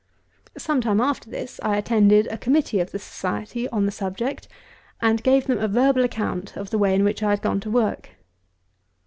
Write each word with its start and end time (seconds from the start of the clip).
Some 0.57 0.81
time 0.81 0.99
after 0.99 1.29
this 1.29 1.59
I 1.61 1.77
attended 1.77 2.25
a 2.31 2.37
committee 2.39 2.79
of 2.79 2.89
the 2.89 2.97
Society 2.97 3.69
on 3.69 3.85
the 3.85 3.91
subject, 3.91 4.47
and 4.99 5.21
gave 5.21 5.45
them 5.45 5.59
a 5.59 5.67
verbal 5.67 6.03
account 6.03 6.57
of 6.57 6.71
the 6.71 6.79
way 6.79 6.95
in 6.95 7.03
which 7.03 7.21
I 7.21 7.29
had 7.29 7.43
gone 7.43 7.59
to 7.59 7.69
work. 7.69 8.09